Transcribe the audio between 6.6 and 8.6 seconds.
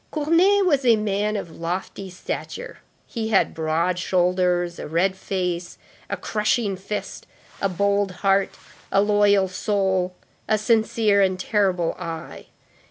fist, a bold heart,